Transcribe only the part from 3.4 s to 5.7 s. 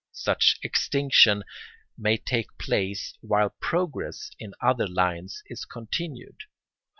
progress in other lines is